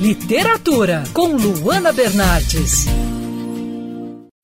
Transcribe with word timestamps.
Literatura, 0.00 1.02
com 1.12 1.34
Luana 1.34 1.92
Bernardes. 1.92 2.86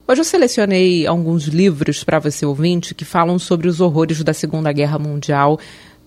Hoje 0.06 0.20
eu 0.20 0.24
selecionei 0.24 1.06
alguns 1.06 1.44
livros 1.44 2.02
para 2.02 2.18
você 2.18 2.44
ouvinte 2.44 2.92
que 2.92 3.04
falam 3.04 3.38
sobre 3.38 3.68
os 3.68 3.80
horrores 3.80 4.20
da 4.24 4.34
Segunda 4.34 4.72
Guerra 4.72 4.98
Mundial 4.98 5.60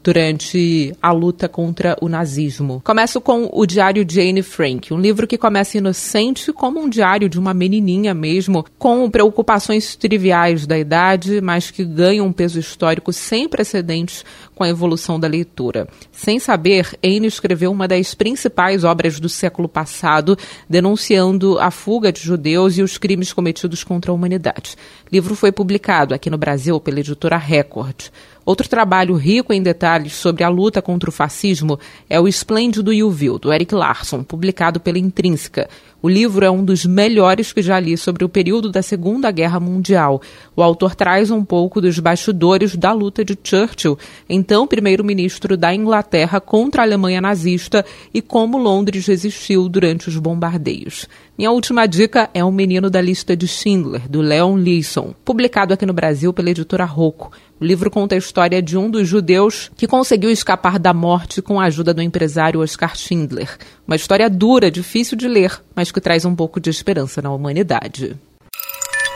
durante 0.07 0.95
a 1.01 1.11
luta 1.11 1.49
contra 1.49 1.97
o 2.01 2.07
nazismo. 2.07 2.81
Começo 2.81 3.19
com 3.19 3.49
o 3.51 3.65
Diário 3.65 4.05
de 4.05 4.15
Jane 4.15 4.41
Frank, 4.41 4.93
um 4.93 4.97
livro 4.97 5.27
que 5.27 5.37
começa 5.37 5.77
inocente 5.77 6.53
como 6.53 6.79
um 6.79 6.87
diário 6.87 7.27
de 7.27 7.37
uma 7.37 7.53
menininha 7.53 8.13
mesmo, 8.13 8.65
com 8.79 9.11
preocupações 9.11 9.97
triviais 9.97 10.65
da 10.65 10.79
idade, 10.79 11.41
mas 11.41 11.71
que 11.71 11.83
ganha 11.83 12.23
um 12.23 12.31
peso 12.31 12.57
histórico 12.57 13.11
sem 13.11 13.49
precedentes 13.49 14.23
com 14.55 14.63
a 14.63 14.69
evolução 14.69 15.19
da 15.19 15.27
leitura. 15.27 15.89
Sem 16.09 16.39
saber, 16.39 16.97
Anne 17.03 17.27
escreveu 17.27 17.69
uma 17.69 17.85
das 17.85 18.13
principais 18.15 18.85
obras 18.85 19.19
do 19.19 19.27
século 19.27 19.67
passado, 19.67 20.37
denunciando 20.69 21.59
a 21.59 21.69
fuga 21.69 22.13
de 22.13 22.21
judeus 22.21 22.77
e 22.77 22.81
os 22.81 22.97
crimes 22.97 23.33
cometidos 23.33 23.83
contra 23.83 24.09
a 24.09 24.15
humanidade. 24.15 24.77
O 25.05 25.13
livro 25.13 25.35
foi 25.35 25.51
publicado 25.51 26.13
aqui 26.13 26.29
no 26.29 26.37
Brasil 26.37 26.79
pela 26.79 27.01
editora 27.01 27.35
Record. 27.35 28.05
Outro 28.47 28.69
trabalho 28.69 29.13
rico 29.15 29.51
em 29.51 29.61
detalhes 29.61 30.13
sobre 30.13 30.41
a 30.41 30.47
luta 30.47 30.81
contra 30.81 31.09
o 31.09 31.11
fascismo 31.11 31.77
é 32.09 32.17
O 32.17 32.29
Esplêndido 32.29 32.93
e 32.93 33.03
o 33.03 33.11
Vil, 33.11 33.37
do 33.37 33.51
Eric 33.51 33.75
Larson, 33.75 34.23
publicado 34.23 34.79
pela 34.79 34.97
Intrínseca. 34.97 35.67
O 36.01 36.07
livro 36.07 36.45
é 36.45 36.49
um 36.49 36.63
dos 36.63 36.85
melhores 36.85 37.51
que 37.51 37.61
já 37.61 37.77
li 37.77 37.97
sobre 37.97 38.23
o 38.23 38.29
período 38.29 38.71
da 38.71 38.81
Segunda 38.81 39.31
Guerra 39.31 39.59
Mundial. 39.59 40.21
O 40.55 40.63
autor 40.63 40.95
traz 40.95 41.29
um 41.29 41.43
pouco 41.43 41.81
dos 41.81 41.99
bastidores 41.99 42.73
da 42.77 42.93
luta 42.93 43.25
de 43.25 43.37
Churchill, 43.43 43.99
então 44.29 44.65
primeiro-ministro 44.65 45.57
da 45.57 45.75
Inglaterra 45.75 46.39
contra 46.39 46.83
a 46.83 46.85
Alemanha 46.85 47.19
nazista, 47.19 47.83
e 48.13 48.21
como 48.21 48.57
Londres 48.57 49.07
resistiu 49.07 49.67
durante 49.67 50.07
os 50.07 50.15
bombardeios. 50.17 51.05
Minha 51.37 51.51
última 51.51 51.85
dica 51.85 52.29
é 52.33 52.43
O 52.43 52.51
Menino 52.51 52.89
da 52.89 53.01
Lista 53.01 53.35
de 53.35 53.47
Schindler, 53.47 54.07
do 54.07 54.21
Leon 54.21 54.55
Leeson, 54.55 55.13
publicado 55.25 55.73
aqui 55.73 55.85
no 55.85 55.93
Brasil 55.93 56.31
pela 56.31 56.49
editora 56.49 56.85
Rocco. 56.85 57.31
O 57.59 57.65
livro 57.65 57.89
conta 57.89 58.13
a 58.13 58.17
história 58.37 58.61
de 58.61 58.77
um 58.77 58.87
dos 58.87 59.07
judeus 59.07 59.71
que 59.75 59.87
conseguiu 59.87 60.29
escapar 60.29 60.77
da 60.77 60.93
morte 60.93 61.41
com 61.41 61.59
a 61.59 61.63
ajuda 61.63 61.91
do 61.91 62.03
empresário 62.03 62.59
Oscar 62.59 62.95
Schindler. 62.95 63.57
Uma 63.87 63.95
história 63.95 64.29
dura, 64.29 64.69
difícil 64.69 65.17
de 65.17 65.27
ler, 65.27 65.59
mas 65.75 65.91
que 65.91 65.99
traz 65.99 66.23
um 66.23 66.35
pouco 66.35 66.59
de 66.59 66.69
esperança 66.69 67.19
na 67.19 67.31
humanidade. 67.31 68.15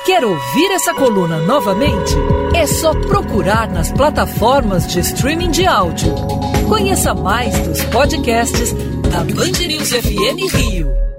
Quer 0.08 0.25
ouvir 0.25 0.72
essa 0.72 0.95
coluna 0.95 1.38
novamente? 1.45 2.16
É 2.55 2.66
só 2.66 2.95
procurar 2.95 3.69
nas 3.69 3.92
plataformas 3.92 4.88
de 4.88 5.02
streaming 5.02 5.52
de 5.52 5.67
áudio. 5.67 6.16
Conheça 6.67 7.14
mais 7.14 7.55
dos 7.59 7.83
podcasts 7.83 8.73
da 9.11 9.19
Band 9.19 9.67
News 9.67 9.89
FM 9.89 10.52
Rio. 10.52 11.11